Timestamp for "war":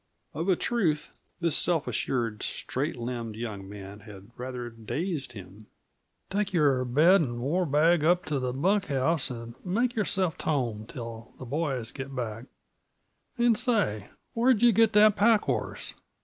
7.39-7.67